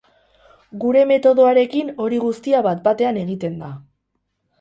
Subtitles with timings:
[0.83, 3.71] Gure metodoarekin hori guztia bat-batean egiten da.